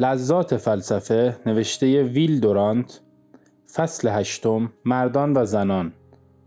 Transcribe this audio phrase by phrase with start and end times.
[0.00, 3.00] لذات فلسفه نوشته ویل دورانت
[3.74, 5.92] فصل هشتم مردان و زنان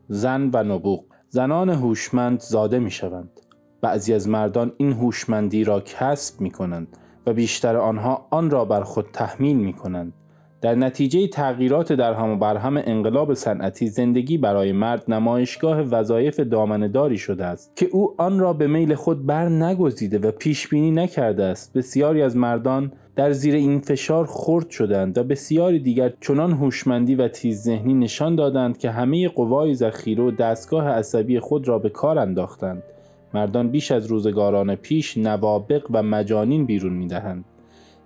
[0.08, 1.04] زن و نبوغ.
[1.30, 3.30] زنان هوشمند زاده می شوند
[3.82, 6.88] بعضی از مردان این هوشمندی را کسب می کنند
[7.26, 10.14] و بیشتر آنها آن را بر خود تحمیل می کنند
[10.62, 16.40] در نتیجه تغییرات در هم و بر هم انقلاب صنعتی زندگی برای مرد نمایشگاه وظایف
[16.40, 20.92] دامنهداری شده است که او آن را به میل خود بر نگزیده و پیش بینی
[20.92, 21.78] نکرده است.
[21.78, 27.28] بسیاری از مردان در زیر این فشار خرد شدند و بسیاری دیگر چنان هوشمندی و
[27.28, 32.20] تیز ذهنی نشان دادند که همه قوای ذخیره و دستگاه عصبی خود را به کار
[32.20, 32.84] انداختند.
[33.34, 37.46] مردان بیش از روزگاران پیش نوابق و مجانین بیرون می‌دهند.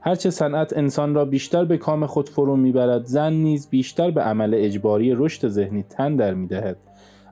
[0.01, 4.53] هرچه صنعت انسان را بیشتر به کام خود فرو می‌برد زن نیز بیشتر به عمل
[4.53, 6.77] اجباری رشد ذهنی تن در می‌دهد.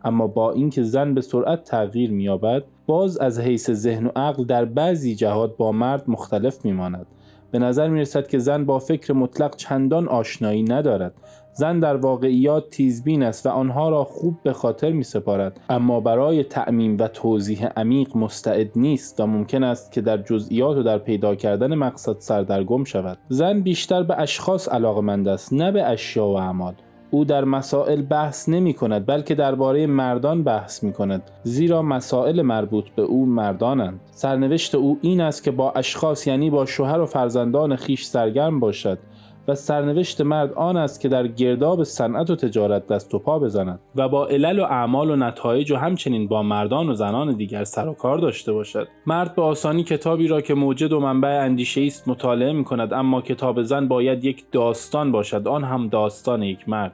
[0.03, 4.66] اما با اینکه زن به سرعت تغییر مییابد باز از حیث ذهن و عقل در
[4.66, 7.05] بعضی جهات با مرد مختلف میماند.
[7.53, 11.13] به نظر می رسد که زن با فکر مطلق چندان آشنایی ندارد.
[11.53, 16.44] زن در واقعیات تیزبین است و آنها را خوب به خاطر می سپارد اما برای
[16.44, 21.36] تعمیم و توضیح عمیق مستعد نیست و ممکن است که در جزئیات و در پیدا
[21.36, 23.17] کردن مقصد سردرگم شود.
[23.30, 26.73] زن بیشتر به اشخاص علاقمند است نه به اشیا و اعمال.
[27.14, 32.89] او در مسائل بحث نمی کند بلکه درباره مردان بحث می کند زیرا مسائل مربوط
[32.89, 34.00] به او مردانند.
[34.11, 39.00] سرنوشت او این است که با اشخاص یعنی با شوهر و فرزندان خیش سرگرم باشد
[39.47, 43.80] و سرنوشت مرد آن است که در گرداب صنعت و تجارت دست و پا بزند
[43.95, 47.88] و با علل و اعمال و نتایج و همچنین با مردان و زنان دیگر سر
[47.88, 48.88] و کار داشته باشد.
[49.08, 53.22] مرد به آسانی کتابی را که موجد و منبع اندیشه است مطالعه می کند اما
[53.22, 56.94] کتاب زن باید یک داستان باشد آن هم داستان یک مرد.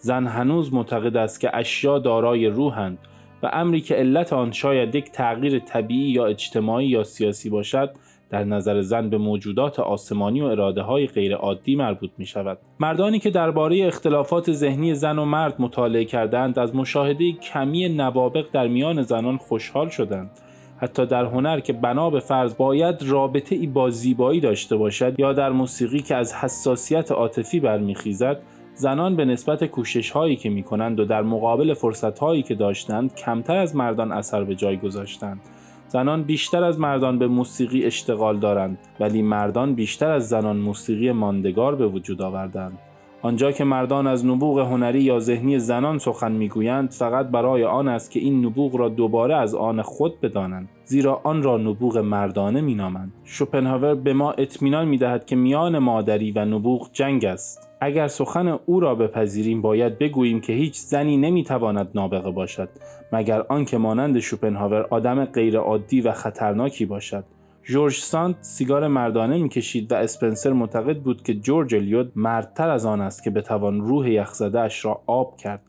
[0.00, 2.98] زن هنوز معتقد است که اشیا دارای روحند
[3.42, 7.90] و امری که علت آن شاید یک تغییر طبیعی یا اجتماعی یا سیاسی باشد
[8.30, 12.58] در نظر زن به موجودات آسمانی و اراده های غیر عادی مربوط می شود.
[12.80, 18.68] مردانی که درباره اختلافات ذهنی زن و مرد مطالعه کردند از مشاهده کمی نوابق در
[18.68, 20.30] میان زنان خوشحال شدند.
[20.78, 25.32] حتی در هنر که بنا به فرض باید رابطه ای با زیبایی داشته باشد یا
[25.32, 28.40] در موسیقی که از حساسیت عاطفی برمیخیزد
[28.80, 33.14] زنان به نسبت کوشش هایی که می کنند و در مقابل فرصت هایی که داشتند
[33.14, 35.40] کمتر از مردان اثر به جای گذاشتند.
[35.88, 41.74] زنان بیشتر از مردان به موسیقی اشتغال دارند ولی مردان بیشتر از زنان موسیقی ماندگار
[41.74, 42.78] به وجود آوردند.
[43.22, 48.10] آنجا که مردان از نبوغ هنری یا ذهنی زنان سخن می‌گویند فقط برای آن است
[48.10, 53.12] که این نبوغ را دوباره از آن خود بدانند زیرا آن را نبوغ مردانه مینامند.
[53.24, 57.70] شوپنهاور به ما اطمینان می‌دهد که میان مادری و نبوغ جنگ است.
[57.80, 62.68] اگر سخن او را بپذیریم باید بگوییم که هیچ زنی نمی‌تواند نابغه باشد
[63.12, 67.24] مگر آنکه مانند شوپنهاور آدم غیرعادی و خطرناکی باشد.
[67.64, 73.00] جورج سانت سیگار مردانه می‌کشید و اسپنسر معتقد بود که جورج الیوت مردتر از آن
[73.00, 75.62] است که بتوان روح یخزده اش را آب کرد.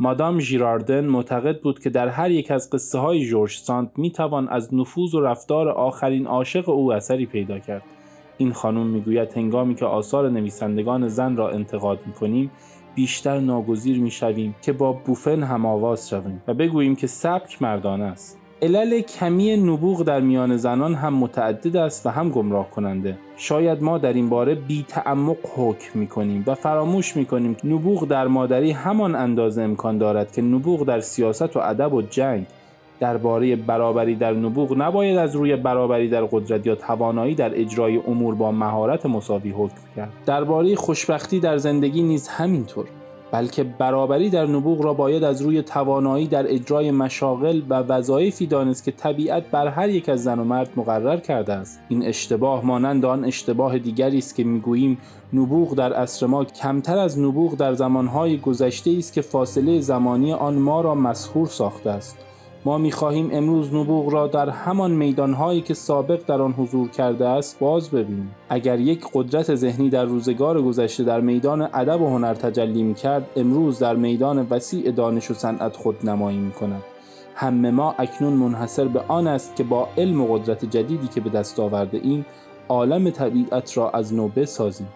[0.00, 4.74] مادام ژیراردن معتقد بود که در هر یک از قصه های جورج سانت می‌توان از
[4.74, 7.82] نفوذ و رفتار آخرین عاشق او اثری پیدا کرد.
[8.38, 12.50] این خانم می‌گوید هنگامی که آثار نویسندگان زن را انتقاد می‌کنیم
[12.94, 18.38] بیشتر ناگزیر می‌شویم که با بوفن هم آواز شویم و بگوییم که سبک مردانه است.
[18.62, 23.98] علل کمی نبوغ در میان زنان هم متعدد است و هم گمراه کننده شاید ما
[23.98, 28.70] در این باره بی تعمق حکم می کنیم و فراموش می کنیم نبوغ در مادری
[28.70, 32.46] همان اندازه امکان دارد که نبوغ در سیاست و ادب و جنگ
[33.00, 38.34] درباره برابری در نبوغ نباید از روی برابری در قدرت یا توانایی در اجرای امور
[38.34, 40.12] با مهارت مساوی حکم کرد.
[40.26, 42.86] درباره خوشبختی در زندگی نیز همینطور.
[43.32, 48.84] بلکه برابری در نبوغ را باید از روی توانایی در اجرای مشاغل و وظایفی دانست
[48.84, 51.80] که طبیعت بر هر یک از زن و مرد مقرر کرده است.
[51.88, 54.98] این اشتباه مانند آن اشتباه دیگری است که می‌گوییم
[55.32, 60.54] نبوغ در عصر ما کمتر از نبوغ در زمانهای گذشته است که فاصله زمانی آن
[60.54, 62.25] ما را مسهور ساخته است.
[62.66, 67.58] ما می‌خواهیم امروز نبوغ را در همان میدانهایی که سابق در آن حضور کرده است
[67.58, 68.34] باز ببینیم.
[68.48, 73.78] اگر یک قدرت ذهنی در روزگار گذشته در میدان ادب و هنر تجلی می‌کرد امروز
[73.78, 76.82] در میدان وسیع دانش و صنعت خود نمایی می‌کند.
[77.34, 81.30] همه ما اکنون منحصر به آن است که با علم و قدرت جدیدی که به
[81.30, 82.26] دست آورده ایم
[82.68, 84.88] عالم طبیعت را از نو بسازیم.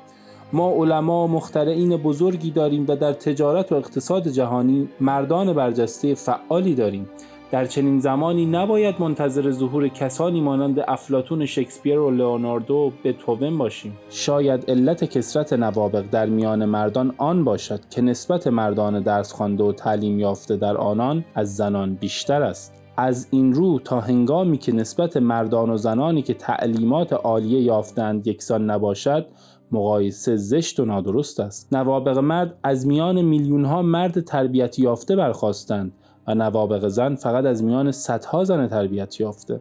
[0.52, 6.74] ما علما و مخترعین بزرگی داریم و در تجارت و اقتصاد جهانی مردان برجسته فعالی
[6.74, 7.08] داریم.
[7.50, 13.96] در چنین زمانی نباید منتظر ظهور کسانی مانند افلاتون شکسپیر و لئوناردو به توون باشیم.
[14.10, 19.72] شاید علت کسرت نوابق در میان مردان آن باشد که نسبت مردان درس خوانده و
[19.72, 22.74] تعلیم یافته در آنان از زنان بیشتر است.
[22.96, 28.70] از این رو تا هنگامی که نسبت مردان و زنانی که تعلیمات عالیه یافتند یکسان
[28.70, 29.26] نباشد
[29.72, 31.72] مقایسه زشت و نادرست است.
[31.72, 35.92] نوابق مرد از میان میلیون ها مرد تربیت یافته برخواستند
[36.30, 39.60] و نوابق زن فقط از میان صدها زن تربیت یافته.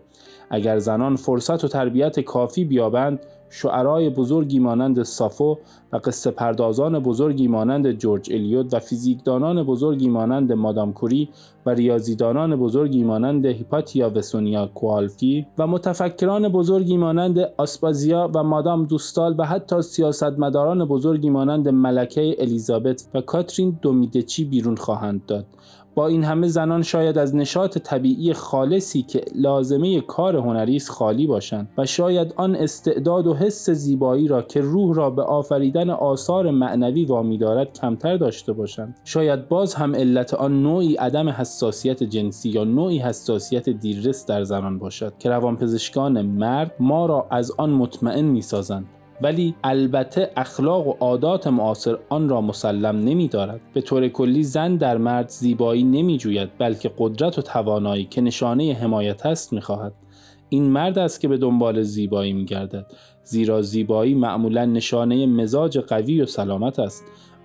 [0.49, 3.19] اگر زنان فرصت و تربیت کافی بیابند
[3.49, 5.57] شعرای بزرگی مانند سافو
[5.93, 11.29] و قصه پردازان بزرگی مانند جورج الیوت و فیزیکدانان بزرگی مانند مادام کوری
[11.65, 19.35] و ریاضیدانان بزرگی مانند هیپاتیا وسونیا کوالفی و متفکران بزرگی مانند آسپازیا و مادام دوستال
[19.37, 25.45] و حتی سیاستمداران بزرگی مانند ملکه الیزابت و کاترین دومیدچی بیرون خواهند داد.
[25.95, 31.27] با این همه زنان شاید از نشاط طبیعی خالصی که لازمه کار هنری است خالی
[31.27, 36.51] باشند و شاید آن استعداد و حس زیبایی را که روح را به آفریدن آثار
[36.51, 38.99] معنوی وامی دارد کمتر داشته باشند.
[39.03, 44.79] شاید باز هم علت آن نوعی عدم حساسیت جنسی یا نوعی حساسیت دیررس در زنان
[44.79, 48.85] باشد که روانپزشکان مرد ما را از آن مطمئن می‌سازند.
[49.21, 53.61] ولی البته اخلاق و عادات معاصر آن را مسلم نمی دارد.
[53.73, 58.73] به طور کلی زن در مرد زیبایی نمی جوید بلکه قدرت و توانایی که نشانه
[58.73, 59.93] حمایت است می خواهد.
[60.49, 62.85] این مرد است که به دنبال زیبایی می گردد
[63.23, 67.03] زیرا زیبایی معمولا نشانه مزاج قوی و سلامت است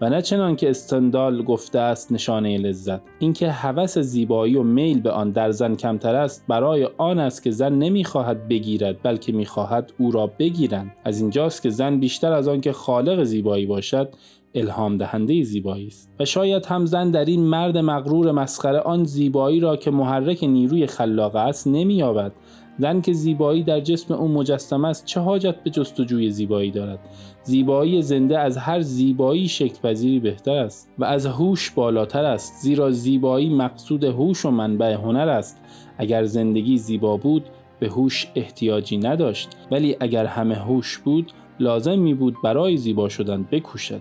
[0.09, 3.01] نه چنان که استندال گفته است نشانه لذت.
[3.19, 7.51] اینکه هوس زیبایی و میل به آن در زن کمتر است برای آن است که
[7.51, 10.97] زن نمی‌خواهد بگیرد بلکه می‌خواهد او را بگیرند.
[11.05, 14.09] از اینجاست که زن بیشتر از آن که خالق زیبایی باشد
[14.55, 16.11] الهام دهنده زیبایی است.
[16.21, 20.87] و شاید هم زن در این مرد مغرور مسخره آن زیبایی را که محرک نیروی
[20.87, 22.33] خلاقه است نمییابد.
[22.79, 26.99] زن که زیبایی در جسم او مجسم است چه حاجت به جستجوی زیبایی دارد؟
[27.43, 33.55] زیبایی زنده از هر زیبایی شکل بهتر است و از هوش بالاتر است زیرا زیبایی
[33.55, 35.61] مقصود هوش و منبع هنر است.
[35.99, 37.45] اگر زندگی زیبا بود
[37.81, 39.49] به هوش احتیاجی نداشت.
[39.71, 44.01] ولی اگر همه هوش بود لازم می بود برای زیبا شدن بکوشد.